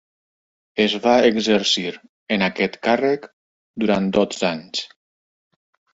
[0.85, 1.91] Es va exercir
[2.37, 3.29] en aquest càrrec
[3.85, 4.83] durant dotze anys.